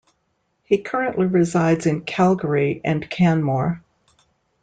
[0.63, 3.83] He currently resides in Calgary and Canmore.